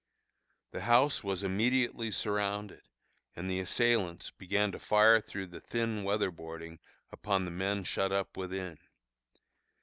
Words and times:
The 0.71 0.81
house 0.81 1.23
was 1.23 1.43
immediately 1.43 2.09
surrounded 2.09 2.81
and 3.35 3.47
the 3.47 3.59
assailants 3.59 4.31
began 4.31 4.71
to 4.71 4.79
fire 4.79 5.21
through 5.21 5.45
the 5.45 5.61
thin 5.61 6.03
weather 6.03 6.31
boarding 6.31 6.79
upon 7.11 7.45
the 7.45 7.51
men 7.51 7.83
shut 7.83 8.11
up 8.11 8.35
within. 8.35 8.79